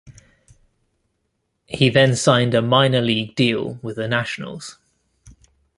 [1.67, 4.79] He then signed a minor league deal with the Nationals.